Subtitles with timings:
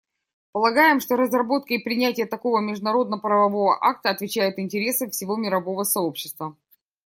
[0.51, 6.57] Полагаем, что разработка и принятие такого международно-правового акта отвечает интересам всего мирового сообщества.